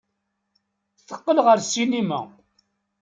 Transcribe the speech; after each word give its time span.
Teqqel 1.07 1.37
ɣer 1.45 1.57
ssinima. 1.65 2.19